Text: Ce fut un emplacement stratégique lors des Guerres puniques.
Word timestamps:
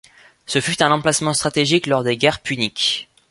Ce 0.47 0.61
fut 0.61 0.81
un 0.81 0.89
emplacement 0.91 1.35
stratégique 1.35 1.85
lors 1.85 2.03
des 2.03 2.17
Guerres 2.17 2.41
puniques. 2.41 3.07